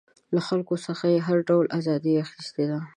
له 0.33 0.41
خلکو 0.47 0.75
څخه 0.85 1.05
یې 1.13 1.19
هر 1.27 1.37
ډول 1.49 1.65
ازادي 1.77 2.13
اخیستې 2.23 2.63
ده. 2.71 2.79